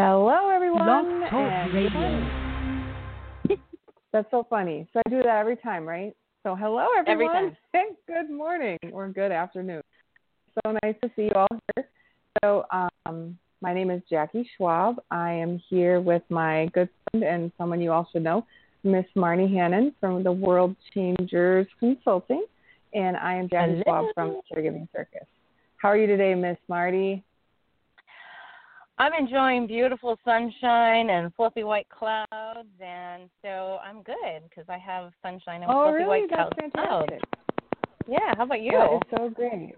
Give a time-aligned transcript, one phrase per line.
[0.00, 0.84] Hello, everyone.
[0.84, 2.28] Blog Talk Radio.
[4.12, 4.86] That's so funny.
[4.92, 6.14] So I do that every time, right?
[6.44, 7.08] So hello, everyone.
[7.08, 7.50] Every everyone.
[7.50, 7.56] time.
[7.74, 9.82] and good morning or good afternoon.
[10.54, 11.88] So nice to see you all here.
[12.44, 12.64] So
[13.06, 15.02] um, my name is Jackie Schwab.
[15.10, 18.46] I am here with my good friend and someone you all should know,
[18.84, 22.44] Miss Marty Hannon from the World Changers Consulting,
[22.94, 25.26] and I am Jackie Schwab from the Caregiving Circus.
[25.78, 27.24] How are you today, Miss Marty?
[28.98, 35.12] I'm enjoying beautiful sunshine and fluffy white clouds, and so I'm good because I have
[35.22, 36.06] sunshine and oh, fluffy really?
[36.06, 36.72] white That's clouds.
[36.74, 37.20] fantastic.
[38.08, 38.72] Yeah, how about you?
[38.72, 39.74] That is so great.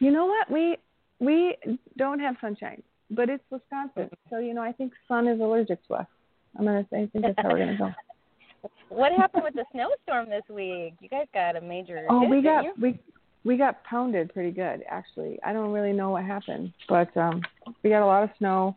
[0.00, 0.50] You know what?
[0.50, 0.76] We
[1.20, 1.56] we
[1.96, 5.94] don't have sunshine, but it's Wisconsin, so you know I think sun is allergic to
[5.94, 6.06] us.
[6.58, 7.90] I'm gonna say I think that's how we're gonna go.
[8.90, 10.94] What happened with the snowstorm this week?
[11.00, 12.06] You guys got a major.
[12.10, 12.74] Oh, we got you?
[12.78, 12.98] we
[13.44, 15.38] we got pounded pretty good actually.
[15.44, 17.42] I don't really know what happened, but um
[17.82, 18.76] we got a lot of snow,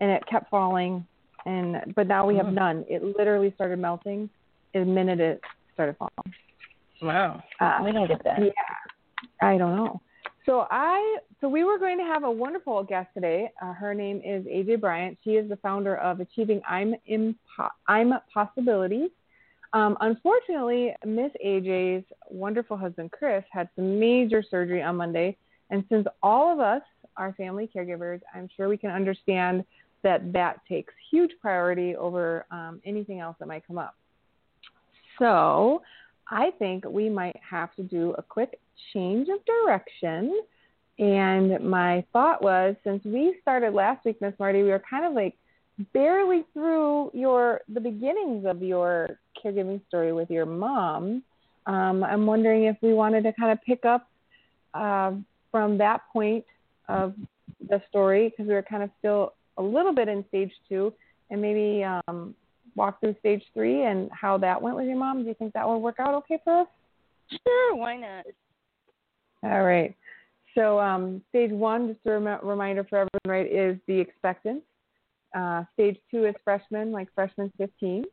[0.00, 1.06] and it kept falling,
[1.46, 2.54] and but now we have Mm.
[2.54, 2.84] none.
[2.88, 4.30] It literally started melting
[4.72, 5.40] the minute it
[5.72, 6.34] started falling.
[7.02, 7.42] Wow.
[7.60, 8.40] Uh, We don't get that.
[8.42, 8.52] Yeah,
[9.42, 10.00] I don't know.
[10.46, 13.50] So I so we were going to have a wonderful guest today.
[13.62, 15.18] Uh, her name is AJ Bryant.
[15.24, 19.10] She is the founder of Achieving I'm Impo- I'm Possibilities.
[19.74, 25.36] Um, unfortunately, Miss AJ's wonderful husband Chris had some major surgery on Monday,
[25.70, 26.82] and since all of us
[27.16, 29.64] are family caregivers, I'm sure we can understand
[30.04, 33.96] that that takes huge priority over um, anything else that might come up.
[35.18, 35.82] So
[36.30, 38.60] I think we might have to do a quick
[38.92, 40.40] change of direction.
[40.98, 45.14] And my thought was since we started last week, Miss Marty, we were kind of
[45.14, 45.34] like
[45.92, 51.22] barely through your the beginnings of your caregiving story with your mom.
[51.66, 54.08] Um, I'm wondering if we wanted to kind of pick up
[54.74, 55.12] uh,
[55.50, 56.44] from that point
[56.88, 57.14] of
[57.68, 60.92] the story because we were kind of still a little bit in stage two
[61.30, 62.34] and maybe um,
[62.76, 65.22] walk through stage three and how that went with your mom.
[65.22, 66.66] Do you think that will work out okay for us?
[67.30, 68.26] Sure, why not?
[69.42, 69.94] All right.
[70.54, 74.62] So um, stage one, just a rem- reminder for everyone, right, is the expectant.
[75.34, 78.04] Uh, stage two is freshman, like freshman 15.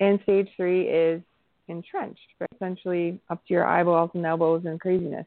[0.00, 1.22] And stage three is
[1.68, 2.20] entrenched,
[2.54, 5.26] essentially up to your eyeballs and elbows and craziness.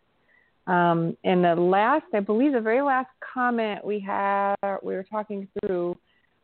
[0.68, 5.48] Um, and the last, I believe, the very last comment we had, we were talking
[5.60, 5.98] through,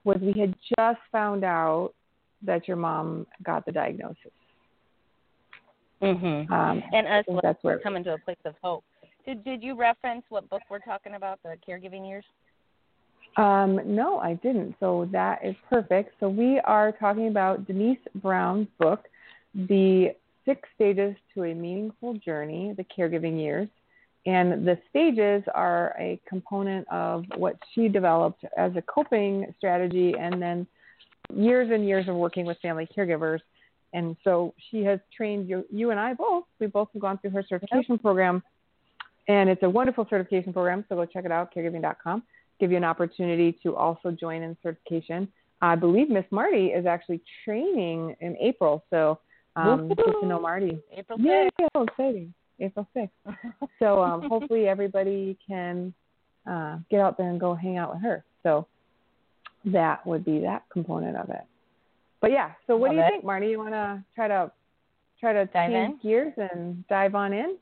[0.03, 1.91] was we had just found out
[2.43, 4.31] that your mom got the diagnosis.
[6.01, 6.51] Mm-hmm.
[6.51, 8.83] Um, And us that's where coming to a place of hope.
[9.25, 11.39] Did Did you reference what book we're talking about?
[11.43, 12.25] The caregiving years.
[13.37, 14.75] Um, no, I didn't.
[14.79, 16.13] So that is perfect.
[16.19, 19.05] So we are talking about Denise Brown's book,
[19.53, 20.15] The
[20.45, 23.67] Six Stages to a Meaningful Journey, The Caregiving Years.
[24.25, 30.41] And the stages are a component of what she developed as a coping strategy and
[30.41, 30.65] then
[31.33, 33.39] years and years of working with family caregivers.
[33.93, 36.45] And so she has trained you, you and I both.
[36.59, 38.41] We both have gone through her certification program.
[39.27, 40.85] And it's a wonderful certification program.
[40.89, 42.23] So go check it out, caregiving.com
[42.59, 45.27] give you an opportunity to also join in certification.
[45.61, 49.19] I believe Miss Marty is actually training in April, so
[49.55, 50.77] um, get to know Marty.
[50.95, 51.67] April Yeah, 6th.
[51.75, 52.33] oh, exciting.
[52.59, 53.09] April 6th.
[53.79, 55.93] So um, hopefully everybody can
[56.49, 58.23] uh, get out there and go hang out with her.
[58.43, 58.67] So
[59.65, 61.41] that would be that component of it.
[62.21, 63.09] But yeah, so what do you it.
[63.09, 63.47] think, Marty?
[63.47, 64.51] You want to try to
[65.19, 67.57] try to Dive change gears and dive on in?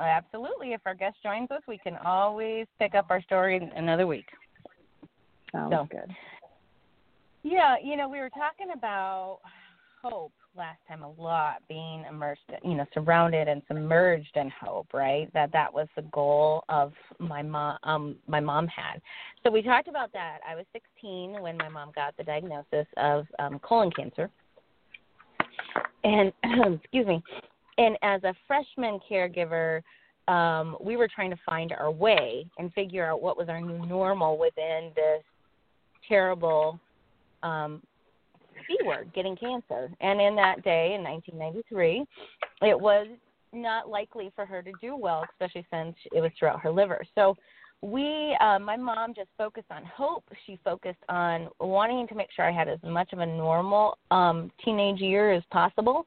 [0.00, 0.72] Absolutely.
[0.72, 4.26] If our guest joins us, we can always pick up our story another week.
[5.52, 5.88] Sounds So.
[5.90, 6.14] good.
[7.42, 9.38] Yeah, you know, we were talking about
[10.02, 15.32] hope last time a lot, being immersed, you know, surrounded and submerged in hope, right?
[15.32, 17.78] That that was the goal of my mom.
[17.82, 19.00] Um, my mom had.
[19.42, 20.38] So we talked about that.
[20.46, 24.30] I was 16 when my mom got the diagnosis of um, colon cancer,
[26.04, 26.32] and
[26.82, 27.22] excuse me.
[27.78, 29.82] And as a freshman caregiver,
[30.28, 33.84] um, we were trying to find our way and figure out what was our new
[33.86, 35.22] normal within this
[36.08, 36.78] terrible
[37.42, 37.82] um,
[38.66, 39.90] C word, getting cancer.
[40.00, 42.04] And in that day, in 1993,
[42.62, 43.06] it was
[43.52, 47.02] not likely for her to do well, especially since it was throughout her liver.
[47.14, 47.36] So
[47.82, 50.24] we, uh, my mom just focused on hope.
[50.46, 54.50] She focused on wanting to make sure I had as much of a normal um,
[54.64, 56.04] teenage year as possible.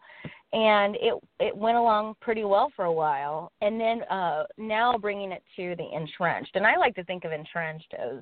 [0.53, 5.31] And it it went along pretty well for a while, and then uh, now bringing
[5.31, 8.21] it to the entrenched, and I like to think of entrenched as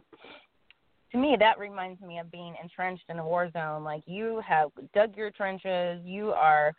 [1.12, 4.69] to me that reminds me of being entrenched in a war zone like you have
[4.94, 6.74] dug your trenches you are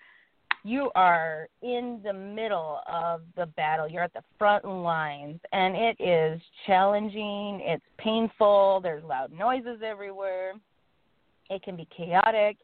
[0.65, 3.89] you are in the middle of the battle.
[3.89, 7.61] You're at the front lines, and it is challenging.
[7.65, 8.81] It's painful.
[8.83, 10.53] There's loud noises everywhere.
[11.51, 12.59] It can be chaotic,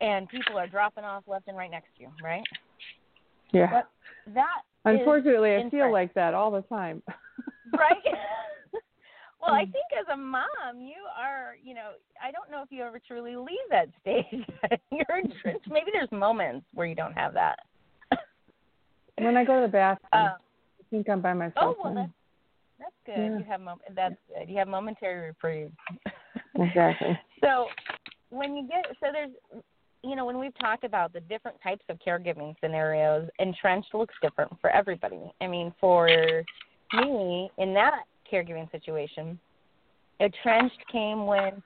[0.00, 2.44] and people are dropping off left and right next to you, right?
[3.52, 3.68] Yeah.
[3.70, 7.02] But that Unfortunately, I feel like that all the time.
[7.76, 7.96] right?
[9.40, 9.58] well, Mm.
[9.60, 11.90] I think as a mom, you are, you know,
[12.22, 14.46] I don't know if you ever truly leave that stage.
[14.90, 15.22] You're.
[15.68, 17.58] Maybe there's moments where you don't have that.
[19.18, 21.76] when I go to the bathroom, Uh, I think I'm by myself.
[21.78, 22.10] oh well, that's
[22.78, 23.32] that's good.
[23.32, 23.38] Yeah.
[23.38, 24.48] You have mom- that's good.
[24.48, 25.72] You have momentary reprieve.
[26.54, 27.18] Exactly.
[27.42, 27.66] So
[28.30, 29.30] when you get so there's
[30.06, 34.52] you know when we've talked about the different types of caregiving scenarios, entrenched looks different
[34.60, 35.20] for everybody.
[35.40, 36.06] I mean, for
[36.92, 39.38] me in that caregiving situation,
[40.20, 41.62] entrenched came when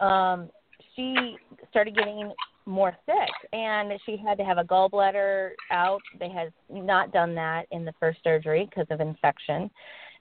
[0.00, 0.50] um
[0.94, 1.36] she
[1.70, 2.32] started getting
[2.66, 6.00] more sick and she had to have a gallbladder out.
[6.18, 9.70] They had not done that in the first surgery because of infection.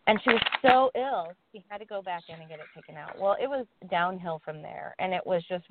[0.06, 2.98] And she was so ill, she had to go back in and get it taken
[2.98, 3.18] out.
[3.18, 5.64] Well, it was downhill from there, and it was just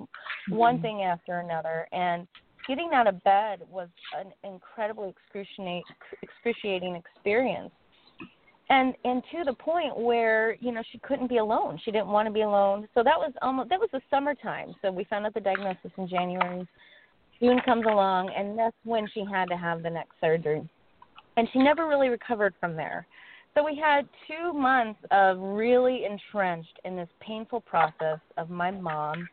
[0.49, 0.81] one mm-hmm.
[0.81, 1.87] thing after another.
[1.91, 2.27] And
[2.67, 5.83] getting out of bed was an incredibly excruciating,
[6.23, 7.71] excruciating experience.
[8.69, 11.79] And and to the point where you know she couldn't be alone.
[11.83, 12.87] She didn't want to be alone.
[12.95, 14.73] So that was almost that was the summertime.
[14.81, 16.67] So we found out the diagnosis in January.
[17.39, 20.67] June comes along, and that's when she had to have the next surgery.
[21.35, 23.05] And she never really recovered from there.
[23.55, 29.27] So we had two months of really entrenched in this painful process of my mom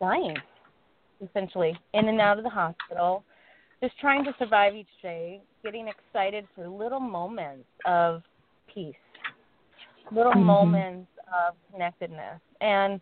[0.00, 0.36] dying,
[1.22, 3.22] essentially, in and out of the hospital,
[3.82, 8.22] just trying to survive each day, getting excited for little moments of
[8.66, 8.94] peace,
[10.10, 10.44] little Mhm.
[10.44, 13.00] moments of connectedness, and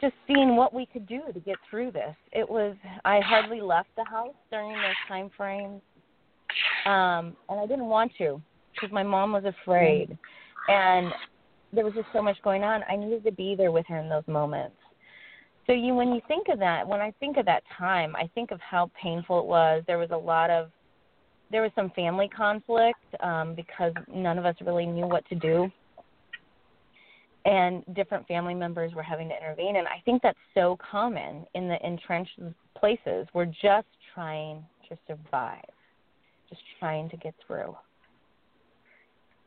[0.00, 2.14] just seeing what we could do to get through this.
[2.32, 5.82] It was I hardly left the house during those time frames,
[6.84, 8.42] um, and I didn't want to
[8.74, 10.16] because my mom was afraid,
[10.68, 11.12] and
[11.72, 12.82] there was just so much going on.
[12.88, 14.76] I needed to be there with her in those moments.
[15.66, 18.50] So you, when you think of that, when I think of that time, I think
[18.50, 19.82] of how painful it was.
[19.86, 20.70] There was a lot of,
[21.50, 25.70] there was some family conflict um, because none of us really knew what to do,
[27.46, 29.76] and different family members were having to intervene.
[29.76, 32.38] And I think that's so common in the entrenched
[32.78, 33.26] places.
[33.32, 35.64] We're just trying to survive,
[36.50, 37.74] just trying to get through,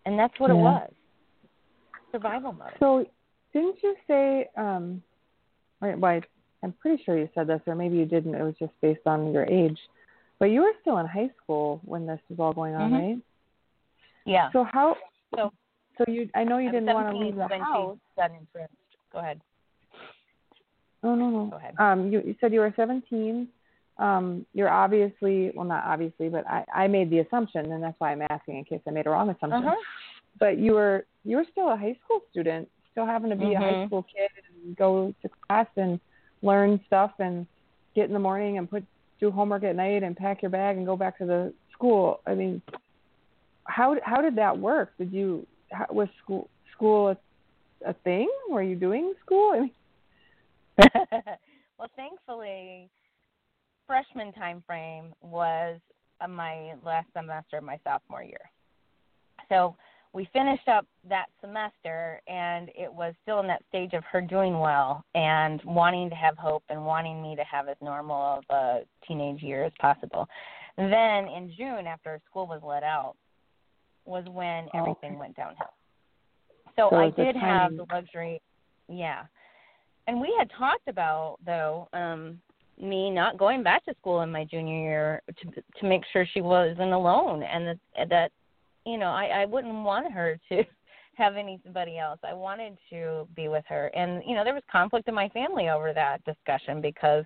[0.08, 0.90] and that's what it was.
[2.14, 2.72] Survival mode.
[2.80, 3.06] So,
[3.54, 4.48] didn't you say?
[4.56, 5.04] Um,
[5.82, 6.22] right, well, I,
[6.64, 8.34] I'm pretty sure you said this, or maybe you didn't.
[8.34, 9.78] It was just based on your age.
[10.40, 12.94] But you were still in high school when this was all going on, Mhm.
[12.94, 13.18] right?
[14.26, 14.50] Yeah.
[14.54, 14.96] So how?
[15.36, 15.52] So-
[15.98, 17.98] so you, I know you I'm didn't want to leave the house.
[18.16, 18.32] got.
[19.12, 19.42] Go ahead.
[21.04, 21.46] Oh no no.
[21.48, 21.74] Go ahead.
[21.80, 23.48] Um, you, you said you were 17.
[24.00, 28.12] Um, you're obviously well, not obviously, but I, I made the assumption, and that's why
[28.12, 29.66] I'm asking in case I made a wrong assumption.
[29.66, 29.76] Uh-huh.
[30.40, 33.60] But you were you were still a high school student, still having to be a
[33.60, 33.88] high Mhm.
[33.88, 36.00] school kid and go to class and
[36.44, 37.48] learn stuff and
[37.96, 38.84] get in the morning and put
[39.20, 42.22] do homework at night and pack your bag and go back to the school.
[42.28, 42.62] I mean,
[43.66, 44.94] how how did that work?
[44.98, 47.18] Did you how, was school school a,
[47.90, 48.30] a thing?
[48.50, 49.54] Were you doing school?
[49.54, 49.72] I mean,
[51.80, 52.90] well, thankfully,
[53.88, 55.80] freshman time frame was
[56.30, 58.52] my last semester of my sophomore year.
[59.50, 59.76] So
[60.14, 64.60] we finished up that semester, and it was still in that stage of her doing
[64.60, 68.80] well and wanting to have hope and wanting me to have as normal of a
[69.08, 70.28] teenage year as possible.
[70.78, 73.16] Then in June, after school was let out,
[74.06, 75.74] was when Oh, everything went downhill.
[76.76, 78.42] So, So I it was the did have the luxury,
[78.88, 79.24] yeah.
[80.08, 82.40] And we had talked about though um
[82.80, 86.42] me not going back to school in my junior year to to make sure she
[86.42, 88.32] wasn't alone and that that
[88.86, 90.64] you know I I wouldn't want her to
[91.16, 92.20] have anybody else.
[92.24, 93.88] I wanted to be with her.
[93.96, 97.26] And you know there was conflict in my family over that discussion because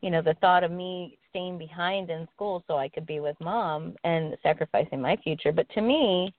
[0.00, 3.36] you know the thought of me staying behind in school so I could be with
[3.40, 5.52] mom and sacrificing my future.
[5.52, 6.32] But to me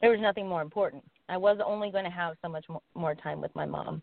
[0.00, 1.02] there was nothing more important.
[1.28, 4.02] I was only going to have so much mo- more time with my mom.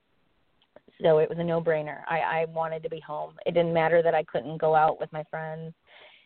[1.01, 2.00] So it was a no-brainer.
[2.08, 3.34] I I wanted to be home.
[3.46, 5.74] It didn't matter that I couldn't go out with my friends,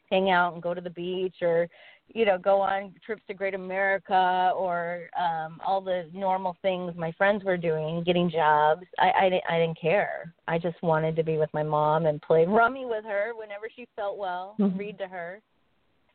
[0.10, 1.68] hang out and go to the beach or
[2.14, 7.12] you know, go on trips to Great America or um all the normal things my
[7.14, 8.86] friends were doing, getting jobs.
[9.00, 10.34] I I didn't I didn't care.
[10.48, 13.88] I just wanted to be with my mom and play rummy with her whenever she
[13.96, 14.78] felt well, Mhm.
[14.78, 15.42] read to her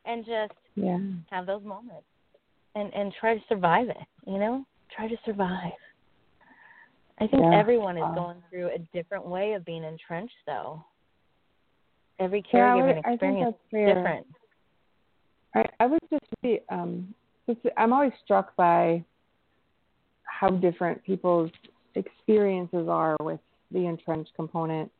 [0.04, 0.98] and just yeah.
[1.30, 2.06] have those moments
[2.74, 4.64] and and try to survive it you know
[4.94, 5.72] try to survive
[7.20, 7.58] i think Yeah.
[7.58, 10.84] everyone is going through a different way of being entrenched though
[12.18, 14.26] every Yeah, would- I think experience is different.
[15.54, 17.12] I, I was just really, um,
[17.48, 19.02] just, I'm always struck by
[20.24, 21.50] how different people's
[21.96, 23.40] experiences are with
[23.72, 24.92] the entrenched component.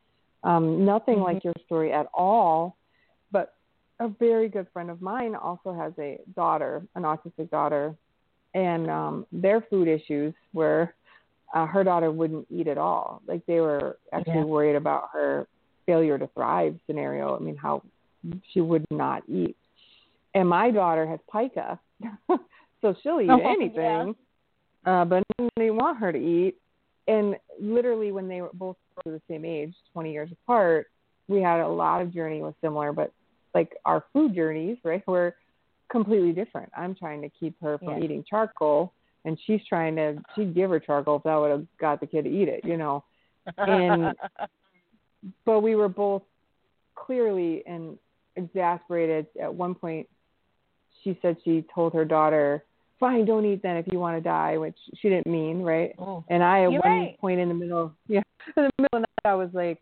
[0.43, 1.23] Um, nothing Mhm.
[1.23, 2.77] like your story at all,
[3.31, 3.55] but
[4.01, 7.95] a very good friend of mine also has a daughter, an autistic daughter,
[8.55, 10.95] and um, their food issues were
[11.55, 13.23] uh, her daughter wouldn't eat at all.
[13.27, 14.45] Like they were actually Yeah.
[14.45, 15.47] worried about her
[15.87, 17.37] failure to thrive scenario.
[17.37, 17.83] I mean, how
[18.53, 19.57] she would not eat.
[20.35, 21.81] And my daughter has pica,
[22.81, 24.15] so she'll eat Oh, anything,
[24.87, 25.25] uh, but
[25.57, 26.57] they want her to eat.
[27.09, 30.87] And literally, when they were both the same age, 20 years apart,
[31.29, 33.13] we had a lot of journey was similar, but
[33.55, 35.35] like our food journeys, right, were
[35.91, 36.71] completely different.
[36.77, 38.05] I'm trying to keep her from Yeah.
[38.05, 38.93] eating charcoal,
[39.25, 42.25] and she's trying to she'd give her charcoal if that would have got the kid
[42.25, 43.05] to eat it, you know.
[43.57, 44.15] And-
[45.45, 46.23] But we were both
[46.95, 47.99] clearly and
[48.37, 49.27] exasperated.
[49.41, 50.09] At one point,
[51.03, 52.65] she said she told her daughter,
[52.99, 55.95] "Fine, don't eat then if you want to die," which she didn't mean, right?
[55.99, 56.25] Oh.
[56.29, 57.19] And I, at one right.
[57.21, 58.23] point in the middle, yeah,
[58.57, 59.81] in the middle of the night, I was like,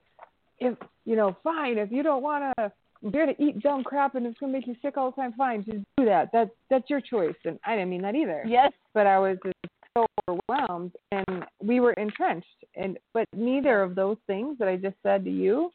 [0.58, 2.72] if you know, fine, if you don't want to
[3.10, 5.64] dare to eat dumb crap and it's gonna make you sick all the time, fine,
[5.64, 6.30] just do that.
[6.32, 7.36] That that's your choice.
[7.44, 8.42] And I didn't mean that either.
[8.46, 8.72] yes.
[8.94, 9.56] But I was just
[9.96, 12.46] so overwhelmed, and we were entrenched.
[12.76, 15.70] And but neither of those things that I just said to you,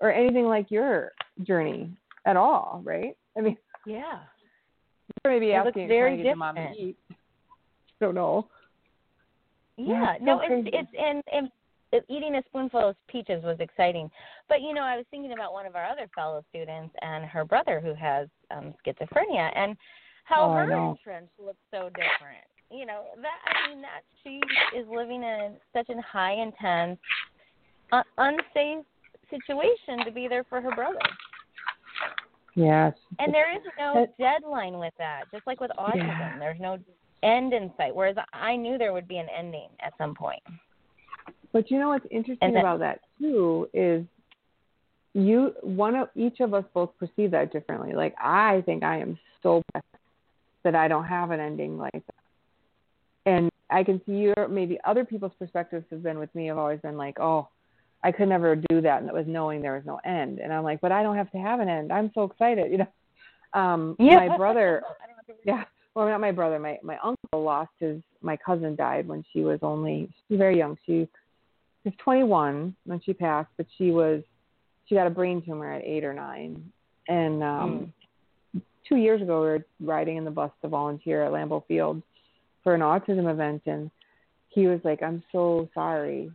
[0.00, 1.90] or anything like your journey
[2.26, 3.16] at all, right?
[3.36, 4.20] I mean, Yeah.
[5.24, 6.78] you're maybe It asking very your mom to different.
[6.80, 6.96] eat.
[8.00, 8.48] Don't know.
[9.76, 11.50] Yeah, Yeah, no, it's it's and and
[12.08, 14.10] eating a spoonful of peaches was exciting.
[14.48, 17.44] But you know, I was thinking about one of our other fellow students and her
[17.44, 19.76] brother who has um schizophrenia and
[20.24, 20.90] how Oh, her know.
[20.90, 22.46] entrenched looks so different.
[22.70, 24.40] You know, that I mean that she
[24.78, 26.98] is living in such a high intense
[27.92, 28.84] uh, unsafe
[29.28, 30.98] situation to be there for her brother.
[32.54, 32.94] Yes.
[33.18, 35.24] And there is no deadline with that.
[35.32, 36.38] Just like with autism, Yeah.
[36.38, 36.78] there's no
[37.22, 37.94] end in sight.
[37.94, 40.42] Whereas I knew there would be an ending at some point.
[41.52, 44.04] But you know what's interesting that- about that too is
[45.14, 47.92] you one of each of us both perceive that differently.
[47.92, 49.86] Like I think I am so blessed
[50.64, 52.14] that I don't have an ending like that.
[53.26, 56.80] And I can see your maybe other people's perspectives have been with me have always
[56.80, 57.48] been like, Oh,
[58.02, 60.38] I could never do that and it was knowing there was no end.
[60.38, 61.92] And I'm like, But I don't have to have an end.
[61.92, 62.88] I'm so excited, you know.
[63.52, 64.16] Um Yeah.
[64.16, 65.64] my brother I don't have to yeah.
[65.94, 66.58] Well, not my brother.
[66.58, 68.00] My my uncle lost his.
[68.22, 70.78] My cousin died when she was only she was very young.
[70.86, 71.06] She
[71.84, 74.22] was 21 when she passed, but she was
[74.86, 76.72] she got a brain tumor at eight or nine.
[77.08, 77.92] And um
[78.88, 82.02] two years ago, we were riding in the bus to volunteer at Lambeau Field
[82.62, 83.90] for an autism event, and
[84.48, 86.30] he was like, "I'm so sorry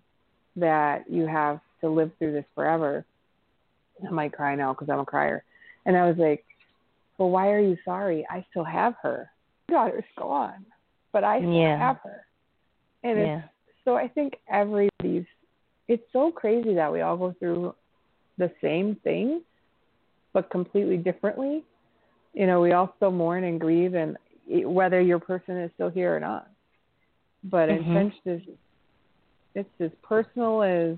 [0.56, 3.06] that you have to live through this forever."
[4.06, 5.44] I might cry now because I'm a crier,
[5.86, 6.46] and I was like,
[7.18, 8.26] "Well, why are you sorry?
[8.30, 9.30] I still have her.
[9.70, 10.66] My daughter's gone,
[11.12, 11.78] but I still Yeah.
[11.78, 12.26] have her."
[13.04, 13.44] And it's Yeah.
[13.86, 15.26] so I think everybody's
[15.88, 17.74] it's so crazy that we all go through
[18.38, 19.42] the same thing
[20.34, 21.64] but completely differently.
[22.34, 24.18] You know, we all still mourn and grieve and
[24.48, 26.48] whether your person is still here or not.
[27.44, 27.78] But Mhm.
[27.78, 28.42] entrenched is
[29.56, 30.98] it's as personal as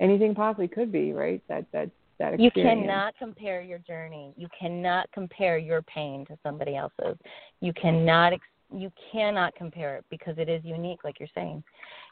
[0.00, 1.40] anything possibly could be, right?
[1.48, 2.56] That that that experience.
[2.56, 4.34] You cannot compare your journey.
[4.36, 7.16] You cannot compare your pain to somebody else's.
[7.60, 11.62] You cannot ex- you cannot compare it because it is unique like you're saying.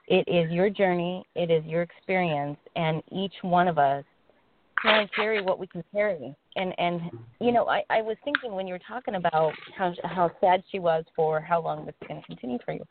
[0.08, 4.04] It is your journey, it is your experience and each one of us
[4.82, 6.34] can only carry what we can carry.
[6.56, 7.02] And and
[7.40, 10.78] you know, I I was thinking when you were talking about how how sad she
[10.78, 12.84] was for how long this is going to continue for you.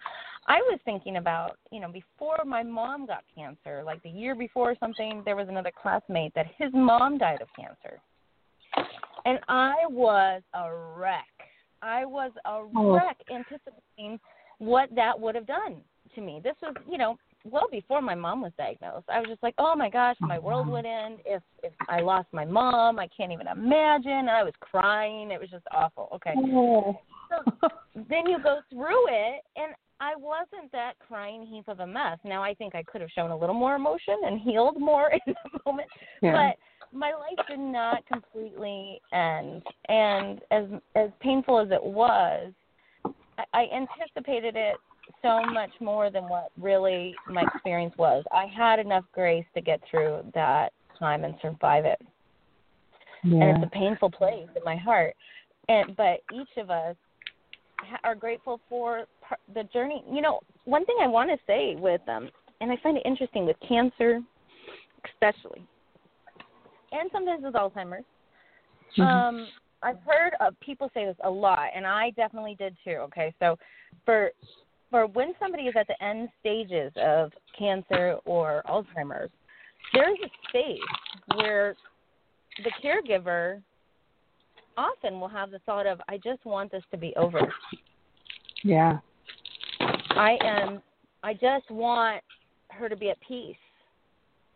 [0.48, 4.72] I was thinking about, you know, before my mom got cancer, like the year before
[4.72, 8.02] or something, there was another classmate that his mom died of cancer.
[9.26, 11.28] And I was a wreck.
[11.82, 12.94] I was a Oh.
[12.96, 14.20] wreck anticipating
[14.60, 15.84] what that would have done
[16.16, 16.40] to me.
[16.44, 19.10] This was, you know, well before my mom was diagnosed.
[19.10, 22.02] I was just like, "Oh my gosh, my oh, world would end if if I
[22.02, 23.00] lost my mom.
[23.00, 25.32] I can't even imagine." And I was crying.
[25.32, 26.10] It was just awful.
[26.14, 27.00] Okay Oh.
[27.96, 32.18] then you go through it and I wasn't that crying heap of a mess.
[32.26, 35.34] Now I think I could have shown a little more emotion and healed more in
[35.34, 35.88] the moment.
[36.22, 36.32] yeah.
[36.50, 36.58] But
[36.94, 39.64] my life did not completely end.
[39.88, 42.52] And as as painful as it was,
[43.38, 44.76] I, I anticipated it
[45.22, 48.24] so much more than what really my experience was.
[48.32, 52.02] I had enough grace to get through that time and survive it
[53.24, 55.16] and it's a painful place in my heart.
[55.70, 56.96] And but each of us
[57.80, 60.04] ha- are grateful for par- the journey.
[60.12, 62.30] You know, one thing I want to say with um,
[62.60, 64.22] and I find it interesting with cancer,
[65.14, 65.66] especially.
[66.92, 68.06] And sometimes with Alzheimer's.
[68.98, 69.02] Mm-hmm.
[69.02, 69.48] Um,
[69.84, 72.98] I've heard of people say this a lot, and I definitely did too.
[73.02, 73.58] Okay, so
[74.06, 74.32] for
[74.90, 79.32] for when somebody is at the end stages of cancer or Alzheimer's,
[79.94, 80.80] there's a space
[81.36, 81.76] where
[82.64, 83.62] the caregiver
[84.78, 87.52] often will have the thought of, "I just want this to be over.
[88.64, 89.00] Yeah.
[89.80, 90.84] I am.
[91.24, 92.22] I just want
[92.70, 93.56] her to be at peace.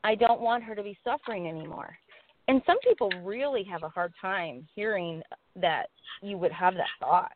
[0.04, 1.98] I don't want her to be suffering anymore."
[2.48, 5.22] And some people really have a hard time hearing
[5.56, 5.88] that
[6.22, 7.32] you would have that thought,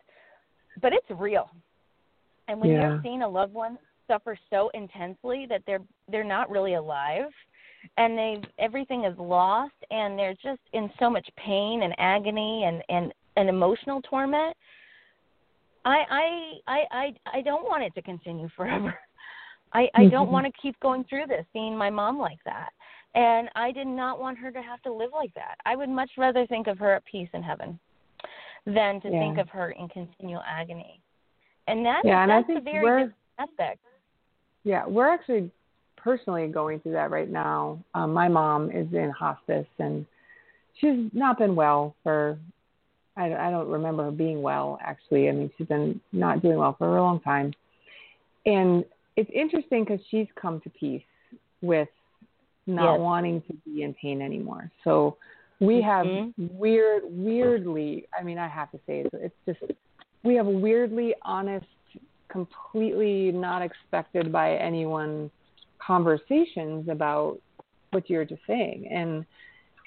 [0.81, 1.49] but it's real.
[2.47, 2.81] And when Yeah.
[2.81, 7.31] you're seeing a loved one suffer so intensely that they're they're not really alive,
[7.97, 12.83] and they everything is lost, and they're just in so much pain and agony and
[12.89, 14.55] and and emotional torment.
[15.85, 18.97] I I I I I don't want it to continue forever.
[19.73, 20.31] I I don't Mhm.
[20.31, 22.71] want to keep going through this, seeing my mom like that.
[23.15, 25.55] And I did not want her to have to live like that.
[25.65, 27.79] I would much rather think of her at peace in heaven
[28.65, 31.01] than to think of her in continual agony.
[31.67, 33.79] And that's Yeah, and I that's think a very aspect.
[34.63, 35.51] Yeah, we're actually
[35.95, 37.83] personally going through that right now.
[37.93, 40.05] Um, my mom is in hospice, and
[40.79, 42.37] she's not been well for.
[43.17, 45.29] I, I don't remember her being well actually.
[45.29, 47.53] I mean, she's been not doing well for a long time,
[48.45, 48.85] and
[49.15, 51.03] it's interesting because she's come to peace
[51.61, 51.89] with
[52.69, 52.99] not Yes.
[52.99, 54.71] wanting to be in pain anymore.
[54.83, 55.17] So
[55.59, 56.33] we have Mhm.
[56.37, 58.07] weird, weirdly.
[58.17, 59.71] I mean, I have to say it's, it's just
[60.23, 61.65] we have weirdly honest
[62.29, 65.31] completely not expected by anyone
[65.79, 67.39] conversations about
[67.91, 69.25] what you're just saying and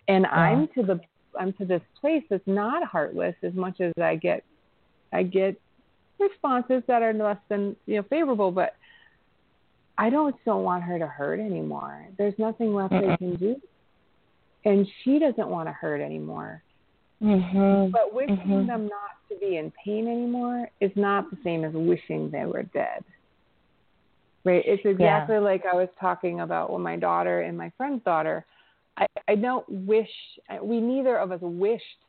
[0.09, 0.99] and i'm to the
[1.39, 4.43] i'm to this place that's not heartless as much as i get
[5.13, 5.55] i get
[6.19, 8.75] responses that are less than you know favorable but
[9.99, 13.19] i don't still want her to hurt anymore there's nothing left they Mm-mm.
[13.19, 13.57] can do
[14.65, 16.63] and she doesn't want to hurt anymore
[17.23, 17.93] Mhm.
[17.93, 18.67] but wishing Mhm.
[18.67, 22.65] them not to be in pain anymore is not the same as wishing they were
[22.65, 23.05] dead.
[24.45, 24.65] Right?
[24.67, 28.45] It's exactly like I was talking about with my daughter and my friend's daughter.
[28.97, 30.11] I, I don't wish,
[30.61, 32.05] we neither of us wished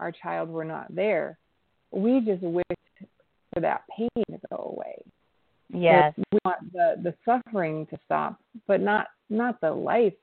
[0.00, 1.38] our child were not there.
[1.92, 3.08] We just wished
[3.54, 5.00] for that pain to go away.
[5.72, 6.14] Yes.
[6.16, 10.14] That We want the, the suffering to stop, but not not the life.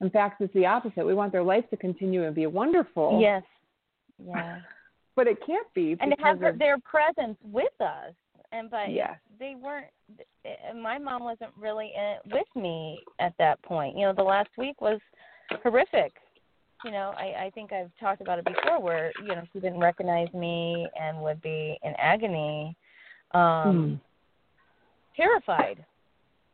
[0.00, 1.06] In fact, it's the opposite.
[1.06, 3.18] We want their life to continue and be wonderful.
[3.20, 3.42] Yes.
[4.24, 4.60] Yeah.
[5.16, 8.14] But it can't be and to have of, their presence with us
[8.52, 9.16] and but Yes.
[9.38, 9.86] they weren't
[10.80, 14.80] my mom wasn't really in, with me at that point you know the last week
[14.80, 15.00] was
[15.62, 16.12] horrific
[16.84, 19.80] you know i i think i've talked about it before where you know she didn't
[19.80, 22.76] recognize me and would be in agony
[23.32, 24.00] um Mm.
[25.16, 25.84] Terrified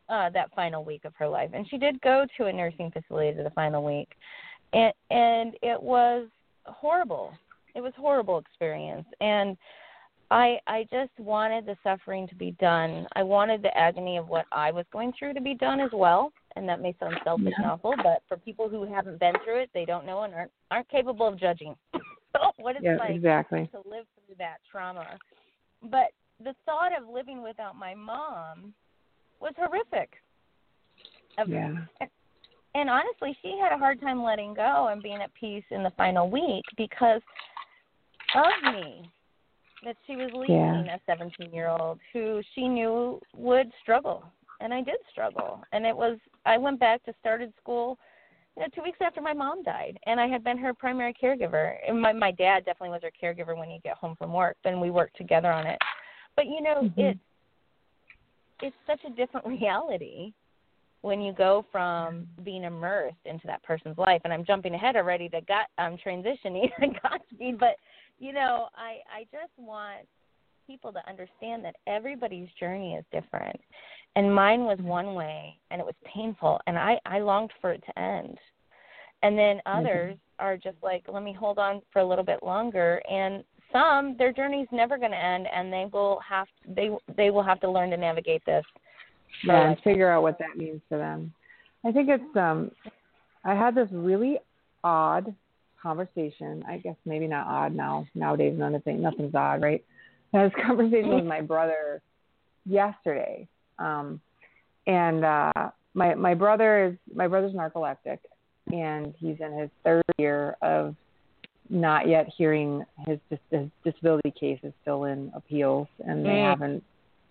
[0.09, 1.51] uh that final week of her life.
[1.53, 4.09] And she did go to a nursing facility the final week.
[4.73, 6.27] And and it was
[6.65, 7.33] horrible.
[7.75, 9.05] It was a horrible experience.
[9.21, 9.57] And
[10.31, 13.07] i i just wanted the suffering to be done.
[13.15, 16.31] I wanted the agony of what i was going through to be done as well.
[16.55, 19.69] And that may sound selfish and awful but for people who haven't been through it
[19.73, 21.75] they don't know and aren't aren't capable of judging.
[22.57, 23.69] What it's yeah, like exactly.
[23.71, 25.17] to live through that trauma.
[25.81, 26.11] But
[26.43, 28.73] the thought of living without my mom
[29.39, 30.11] was horrific.
[31.47, 31.73] Yeah.
[32.75, 35.91] And honestly, she had a hard time letting go and being at peace in the
[35.91, 37.21] final week because
[38.35, 39.09] of me.
[39.85, 44.25] That she was leaving a 17 year old who she knew would struggle.
[44.59, 45.61] And I did struggle.
[45.71, 47.97] And it was, I went back to started school
[48.59, 51.75] you know, two weeks after my mom died, and I had been her primary caregiver.
[51.87, 54.57] And my my dad definitely was her caregiver when he'd get home from work.
[54.65, 55.77] Then we worked together on it.
[56.39, 56.93] But you know, Mhm.
[56.95, 57.19] it's
[58.61, 60.33] it's such a different reality
[61.01, 64.21] when you go from being immersed into that person's life.
[64.23, 67.75] And I'm jumping ahead already to got I'm transitioning to Godspeed, but
[68.19, 70.07] you know, I I just want
[70.65, 73.59] people to understand that everybody's journey is different
[74.15, 77.83] and mine was one way and it was painful and i i longed for it
[77.83, 78.37] to end
[79.23, 83.01] and then others are just like let me hold on for a little bit longer
[83.09, 87.43] and some their journey's never going to end and they will have they they will
[87.43, 88.65] have to learn to navigate this
[89.43, 91.33] Yeah, and figure out what that means for them.
[91.85, 92.71] I think it's um
[93.45, 94.37] I had this really
[94.83, 95.33] odd
[95.81, 96.63] conversation.
[96.67, 98.05] I guess maybe not odd now.
[98.15, 99.83] Nowadays none of thing nothing's odd, right?
[100.33, 102.01] I had this conversation with my brother
[102.65, 103.47] yesterday.
[103.77, 104.19] Um
[104.87, 105.51] and uh
[105.93, 108.19] my my brother is my brother's narcoleptic
[108.71, 110.95] and he's in his third year of
[111.69, 113.19] not yet hearing his,
[113.51, 116.49] his disability case is still in appeals and they Mm.
[116.49, 116.83] haven't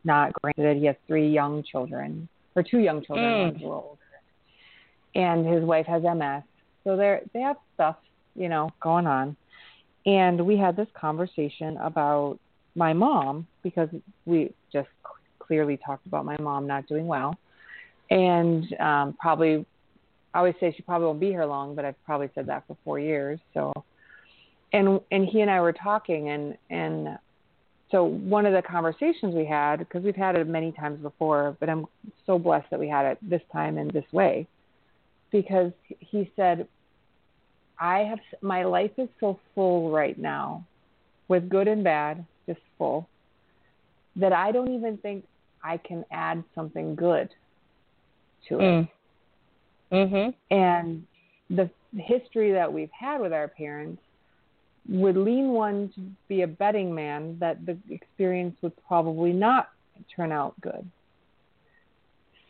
[0.04, 0.80] not granted it.
[0.80, 3.40] He has three young children or two young children, Mm.
[3.40, 4.00] one's a little older.
[5.14, 6.44] And his wife has MS
[6.84, 7.96] So they're they have stuff,
[8.34, 9.36] you know, going on.
[10.06, 12.38] And we had this conversation about
[12.74, 13.88] my mom because
[14.24, 14.88] we just
[15.40, 17.36] clearly talked about my mom not doing well.
[18.10, 19.66] And um probably
[20.32, 22.76] I always say she probably won't be here long, but I've probably said that for
[22.84, 23.40] four years.
[23.54, 23.72] So
[24.72, 27.18] and and he and I were talking and and
[27.90, 31.68] so one of the conversations we had because we've had it many times before but
[31.68, 31.86] i'm
[32.26, 34.46] so blessed that we had it this time in this way
[35.30, 36.66] because he said
[37.80, 40.64] i have my life is so full right now
[41.28, 43.08] with good and bad just full
[44.16, 45.24] that i don't even think
[45.62, 47.28] i can add something good
[48.48, 48.88] to it mm.
[49.92, 51.04] mhm and
[51.50, 54.02] the history that we've had with our parents
[54.88, 59.70] would lean one to be a betting man that the experience would probably not
[60.14, 60.88] turn out good.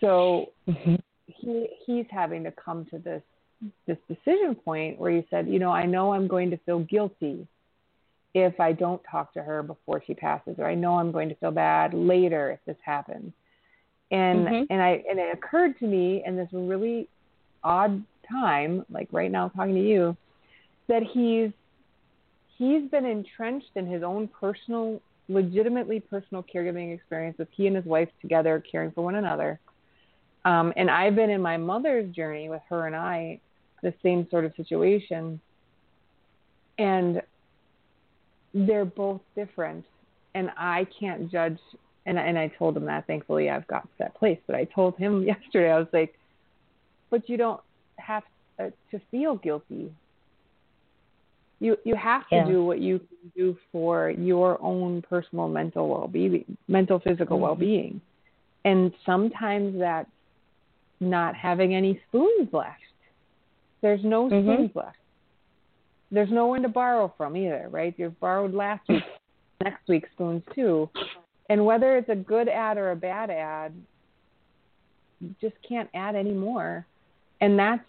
[0.01, 0.97] So mm-hmm.
[1.27, 3.23] he he's having to come to this
[3.87, 7.47] this decision point where he said, you know, I know I'm going to feel guilty
[8.35, 11.35] if I don't talk to her before she passes, or I know I'm going to
[11.37, 13.33] feel bad later if this happens.
[14.11, 14.65] And mm-hmm.
[14.71, 17.09] and I and it occurred to me in this really
[17.65, 20.17] odd time, like right now talking to you,
[20.87, 21.51] that he's
[22.59, 27.85] he's been entrenched in his own personal, legitimately personal caregiving experience with he and his
[27.85, 29.59] wife together caring for one another.
[30.45, 33.41] Um, and I've been in my mother's journey with her and I,
[33.83, 35.41] the same sort of situation.
[36.79, 37.23] And
[38.53, 39.85] they're both different.
[40.35, 41.59] And I can't judge.
[42.07, 43.07] And, and I told him that.
[43.07, 44.39] Thankfully, I've got to that place.
[44.47, 46.19] But I told him yesterday, I was like,
[47.11, 47.61] but you don't
[47.97, 48.25] have
[48.59, 49.93] to feel guilty
[51.61, 52.47] you you have to yeah.
[52.47, 57.45] do what you can do for your own personal mental well-being mental physical mm-hmm.
[57.45, 58.01] well-being
[58.65, 60.11] and sometimes that's
[61.01, 62.81] not having any spoons left
[63.83, 64.53] there's no mm-hmm.
[64.53, 64.97] spoons left
[66.11, 69.03] there's no one to borrow from either right you've borrowed last week
[69.63, 70.89] next week's spoons too
[71.51, 73.73] and whether it's a good ad or a bad ad
[75.21, 76.87] you just can't add anymore
[77.41, 77.83] and that's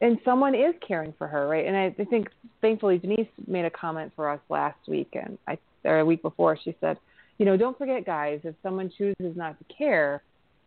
[0.00, 1.66] and someone is caring for her, right?
[1.66, 2.28] And I, I think
[2.60, 6.58] thankfully Denise made a comment for us last week and I or a week before.
[6.62, 6.98] She said,
[7.38, 10.22] you know, don't forget, guys, if someone chooses not to care,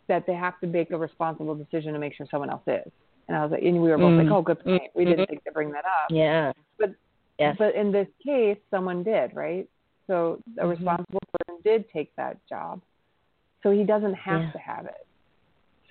[0.07, 2.91] that they have to make a responsible decision to make sure someone else is.
[3.27, 4.83] And I was like, and we were both mm like, oh, good point.
[4.93, 5.11] We mm-hmm.
[5.11, 6.09] didn't think to bring that up.
[6.09, 6.51] Yeah.
[6.77, 6.95] But
[7.39, 7.55] yes.
[7.57, 9.69] but in this case, someone did, right?
[10.07, 10.69] So a mm-hmm.
[10.69, 12.81] responsible person did take that job.
[13.63, 14.51] So he doesn't have yeah.
[14.51, 15.07] to have it.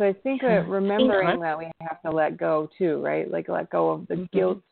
[0.00, 3.30] So I think uh, remembering that we have to let go too, right?
[3.30, 4.36] Like let go of the mm-hmm.
[4.38, 4.62] guilt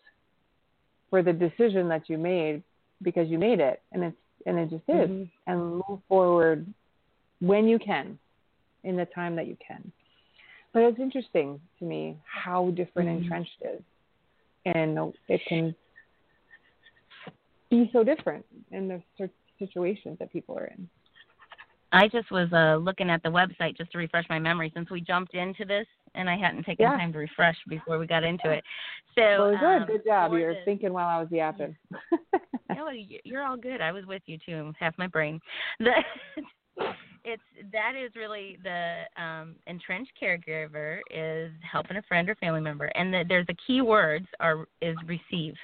[1.10, 2.62] for the decision that you made
[3.02, 5.24] because you made it, and it's and it just is, mm-hmm.
[5.46, 6.66] and move forward
[7.40, 8.18] when you can,
[8.84, 9.92] in the time that you can.
[10.72, 13.24] But it's interesting to me how different mm-hmm.
[13.24, 13.82] entrenched is,
[14.64, 15.74] and it can
[17.68, 20.88] be so different in the situations that people are in.
[21.92, 25.00] I just was uh, looking at the website just to refresh my memory since we
[25.00, 26.96] jumped into this and I hadn't taken yeah.
[26.96, 28.64] time to refresh before we got into it.
[29.14, 30.32] So well, good, um, good job.
[30.32, 31.76] You're this, thinking while I was yapping.
[32.76, 32.88] no,
[33.24, 33.80] you're all good.
[33.80, 35.40] I was with you too, half my brain.
[35.80, 36.84] The,
[37.24, 42.86] it's that is really the um, entrenched caregiver is helping a friend or family member,
[42.94, 45.54] and the, there's the key words are is receive.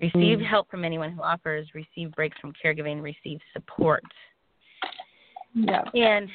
[0.00, 0.46] Receive mm.
[0.46, 1.66] help from anyone who offers.
[1.74, 3.02] Receive breaks from caregiving.
[3.02, 4.04] Receive support
[5.54, 5.82] yeah.
[5.94, 6.28] And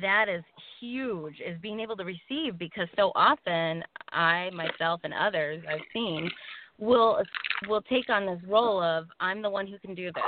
[0.00, 0.42] that is
[0.80, 6.30] huge is being able to receive because so often I myself and others I've seen
[6.78, 7.22] will
[7.68, 10.22] will take on this role of I'm the one who can do this.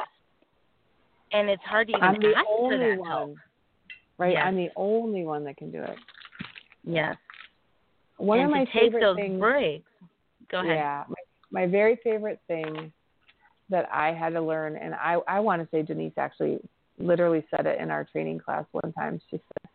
[1.32, 3.08] And it's hard to even I'm the ask only for that one.
[3.08, 3.34] help.
[4.18, 4.32] Right?
[4.34, 4.42] Yes.
[4.44, 5.96] I'm the only one that can do it.
[6.84, 7.16] Yes.
[8.18, 9.90] One and of my to take favorite those things, breaks.
[10.50, 10.76] Go ahead.
[10.76, 11.04] Yeah.
[11.08, 12.92] My, my very favorite thing
[13.70, 16.60] that I had to learn and I I want to say Denise actually
[16.98, 19.20] literally said it in our training class one time.
[19.30, 19.70] She said,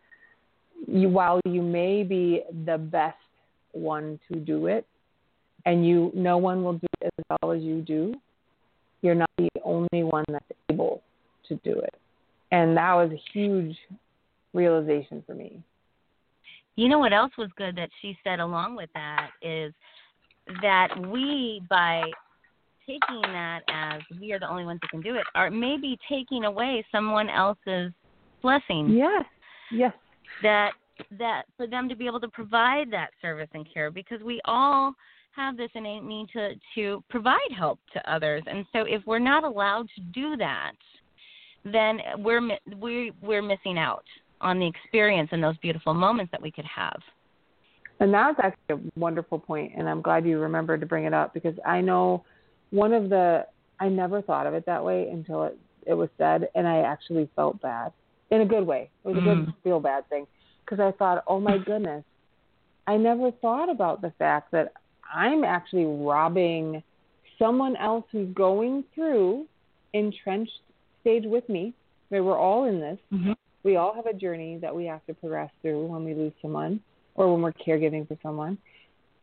[0.88, 3.18] you, while you may be the best
[3.72, 4.86] one to do it,
[5.66, 8.14] and you no one will do it as well as you do,
[9.02, 11.02] you're not the only one that's able
[11.48, 11.94] to do it.
[12.52, 13.76] And that was a huge
[14.54, 15.62] realization for me.
[16.76, 19.74] You know what else was good that she said along with that is
[20.62, 22.04] that we by
[22.90, 26.46] taking that as we are the only ones that can do it, or maybe taking
[26.46, 27.92] away someone else's
[28.42, 28.90] blessing.
[28.90, 29.26] Yes.
[29.72, 29.94] Yes.
[30.42, 30.72] That
[31.18, 34.94] that for them to be able to provide that service and care because we all
[35.32, 39.46] have this innate need to to provide help to others and so if we're not
[39.46, 40.74] allowed to do that
[41.64, 42.42] then we're
[42.78, 44.04] we we're missing out
[44.42, 47.00] on the experience and those beautiful moments that we could have
[48.02, 51.34] And that's actually a wonderful point, and I'm glad you remembered to bring it up
[51.34, 52.24] because I know
[52.72, 53.46] one of the
[53.80, 57.30] I never thought of it that way until it it was said, and I actually
[57.36, 57.92] felt bad
[58.30, 58.90] in a good way.
[59.04, 59.24] It was a Mm.
[59.24, 60.28] good feel bad thing
[60.64, 62.04] because I thought, oh my goodness,
[62.86, 64.74] I never thought about the fact that
[65.12, 66.84] I'm actually robbing
[67.40, 69.48] someone else who's going through
[69.94, 70.60] entrenched
[71.02, 71.74] stage with me.
[72.12, 73.00] Right, we're all in this.
[73.12, 73.36] Mhm.
[73.64, 76.82] We all have a journey that we have to progress through when we lose someone
[77.16, 78.58] or when we're caregiving for someone.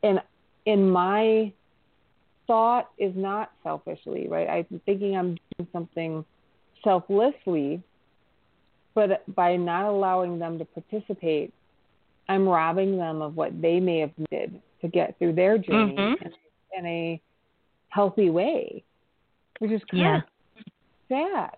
[0.02, 0.20] And
[0.64, 1.52] in my
[2.46, 4.48] thought is not selfishly, right?
[4.48, 6.24] I'm thinking I'm doing something
[6.84, 7.82] selflessly,
[8.94, 11.52] but by not allowing them to participate,
[12.28, 16.22] I'm robbing them of what they may have needed to get through their journey Mhm.
[16.22, 16.32] in,
[16.78, 17.20] in a
[17.88, 18.84] healthy way,
[19.58, 20.16] which is kind Yeah.
[20.16, 20.22] of
[21.08, 21.56] sad.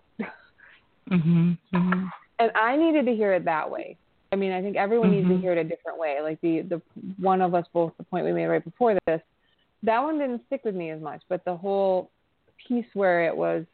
[1.09, 1.57] Mhm.
[1.73, 2.11] Mhm.
[2.37, 3.97] and I needed to hear it that way.
[4.31, 5.41] I mean, I think everyone needs to Mhm.
[5.41, 6.21] hear it a different way.
[6.21, 6.81] Like the the
[7.17, 9.21] one of us both the point we made right before this,
[9.83, 11.21] that one didn't stick with me as much.
[11.29, 12.11] But the whole
[12.67, 13.65] piece where it was,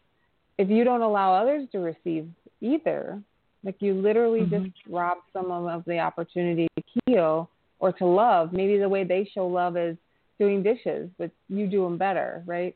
[0.58, 2.30] if you don't allow others to receive
[2.62, 3.22] either,
[3.64, 4.50] like you literally Mhm.
[4.50, 8.54] just rob someone of the opportunity to heal or to love.
[8.54, 9.98] Maybe the way they show love is
[10.40, 12.76] doing dishes, but you do them better, right?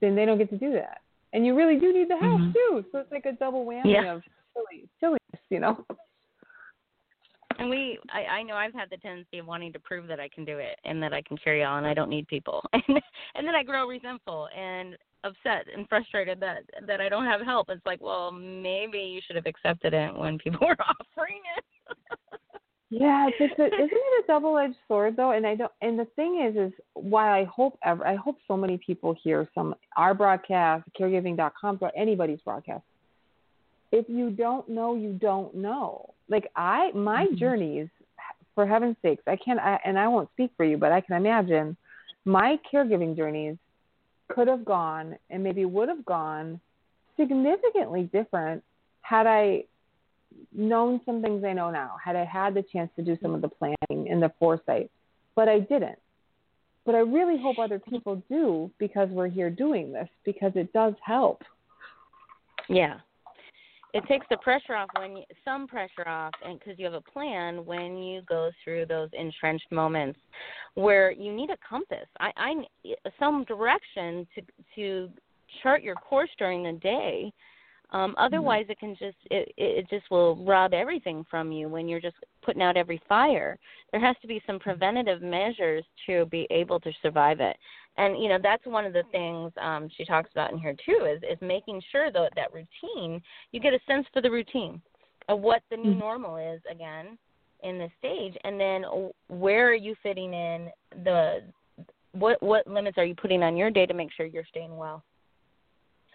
[0.00, 1.00] Then they don't get to do that,
[1.32, 2.52] and you really do need the help Mhm.
[2.52, 2.84] too.
[2.92, 4.14] So it's like a double whammy Yeah.
[4.14, 4.22] of
[4.54, 5.84] silly silliness, you know.
[7.60, 10.28] And we, I, I know I've had the tendency of wanting to prove that I
[10.28, 11.84] can do it and that I can carry on.
[11.84, 12.82] I don't need people, and
[13.34, 17.68] and then I grow resentful and upset and frustrated that that I don't have help.
[17.68, 21.64] It's like, well, maybe you should have accepted it when people were offering it.
[22.88, 25.32] Yeah, it's, it's a, isn't it a double-edged sword though?
[25.32, 25.72] And I don't.
[25.82, 29.46] And the thing is, is why I hope ever, I hope so many people hear
[29.54, 32.84] some our broadcast, caregiving.com, or anybody's broadcast.
[33.92, 36.14] If you don't know, you don't know.
[36.28, 37.36] Like I, my Mhm.
[37.36, 37.88] journeys,
[38.54, 41.16] for heaven's sakes, I can't, I, and I won't speak for you, but I can
[41.16, 41.76] imagine
[42.24, 43.56] my caregiving journeys
[44.28, 46.60] could have gone and maybe would have gone
[47.16, 48.62] significantly different
[49.02, 49.64] had I
[50.52, 53.40] known some things I know now, had I had the chance to do some of
[53.42, 54.90] the planning and the foresight,
[55.34, 55.98] but I didn't.
[56.86, 60.94] But I really hope other people do because we're here doing this because it does
[61.04, 61.42] help.
[62.68, 63.00] Yeah.
[63.92, 67.00] It takes the pressure off when you, some pressure off, and because you have a
[67.00, 70.18] plan when you go through those entrenched moments
[70.74, 72.06] where you need a compass.
[72.20, 72.54] I, I
[73.18, 74.42] some direction to
[74.76, 75.08] to
[75.62, 77.32] chart your course during the day.
[77.92, 82.00] Um, otherwise, it can just it, it just will rob everything from you when you're
[82.00, 83.58] just putting out every fire.
[83.90, 87.56] There has to be some preventative measures to be able to survive it
[87.96, 91.04] and you know that's one of the things um she talks about in here too
[91.04, 93.20] is is making sure that that routine
[93.52, 94.80] you get a sense for the routine
[95.28, 95.98] of what the new Mhm.
[95.98, 97.18] normal is again
[97.62, 98.84] in this stage and then
[99.28, 100.70] where are you fitting in
[101.04, 101.42] the
[102.12, 105.02] what what limits are you putting on your day to make sure you're staying well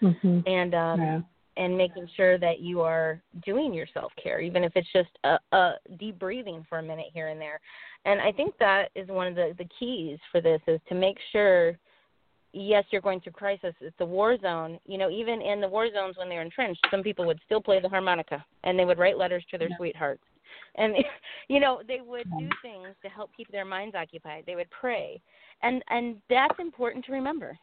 [0.02, 0.40] Mm-hmm.
[0.46, 1.22] and um yeah.
[1.58, 5.38] And making sure that you are doing your self care, even if it's just a,
[5.54, 7.60] a deep breathing for a minute here and there.
[8.06, 11.18] And I think that is one of the, the keys for this is to make
[11.32, 11.78] sure
[12.56, 13.74] yes, you're going through crisis.
[13.82, 14.80] It's a war zone.
[14.86, 17.82] You know, even in the war zones when they're entrenched, some people would still play
[17.82, 19.78] the harmonica and they would write letters to their Yeah.
[19.78, 20.24] sweethearts.
[20.76, 20.96] And
[21.50, 24.46] you know, they would do things to help keep their minds occupied.
[24.46, 25.22] They would pray.
[25.64, 27.58] And and that's important to remember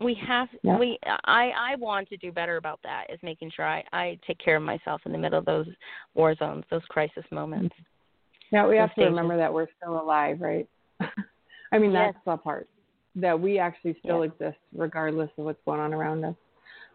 [0.00, 0.78] we have Yeah.
[0.78, 4.38] we i i want to do better about that is making sure i i take
[4.38, 5.66] care of myself in the middle of those
[6.14, 7.74] war zones those crisis moments
[8.50, 10.68] Yeah, we have to remember that we're still alive, right?
[11.72, 12.14] I mean, Yes.
[12.14, 12.68] that's the part
[13.16, 14.32] that we actually still Yes.
[14.32, 16.34] exist regardless of what's going on around us.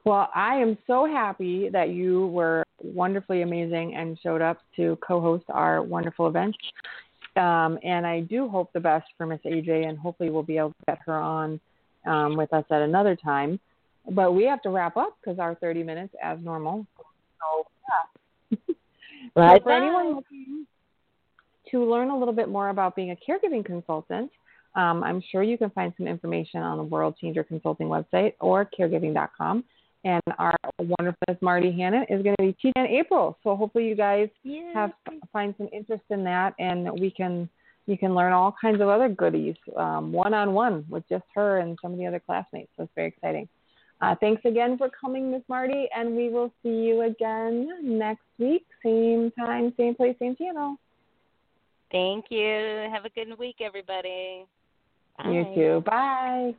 [0.06, 5.46] Well, I am so happy that you were wonderfully amazing and showed up to co-host
[5.50, 6.56] our wonderful event.
[7.36, 10.70] Um, and I do hope the best for Miss AJ, and hopefully we'll be able
[10.70, 11.60] to get her on
[12.06, 13.60] um, with us at another time.
[14.10, 16.86] But we have to wrap up because our 30 minutes, as normal.
[17.40, 17.68] So,
[18.52, 18.76] yeah.
[19.36, 20.66] Bye so for anyone looking
[21.70, 24.32] to learn a little bit more about being a caregiving consultant,
[24.76, 28.68] um, I'm sure you can find some information on the World Changer Consulting website or
[28.78, 29.64] caregiving.com.
[30.04, 33.38] And our wonderful Miss Marty Hannon is going to be teaching in April.
[33.44, 34.74] So hopefully you guys yeah.
[34.74, 34.92] have
[35.32, 37.48] find some interest in that, and we can
[37.88, 41.78] you can learn all kinds of other goodies one on one with just her and
[41.82, 42.72] some of the other classmates.
[42.78, 43.48] So it's very exciting.
[44.02, 48.66] Uh, thanks again for coming, Miss Marty, and we will see you again next week,
[48.84, 50.78] same time, same place, same channel.
[51.92, 54.46] thank you have a good week everybody
[55.26, 55.84] You too.
[55.86, 56.56] Bye.